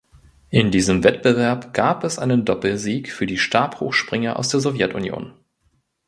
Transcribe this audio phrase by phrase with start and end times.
[0.49, 5.35] In diesem Wettbewerb gab es einen Doppelsieg für die Stabhochspringer aus der Sowjetunion.